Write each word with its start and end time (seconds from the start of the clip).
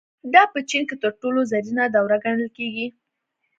دا 0.33 0.43
په 0.53 0.59
چین 0.69 0.83
کې 0.89 0.95
تر 1.03 1.11
ټولو 1.21 1.39
زرینه 1.51 1.85
دوره 1.95 2.17
ګڼل 2.23 2.47
کېږي. 2.57 2.87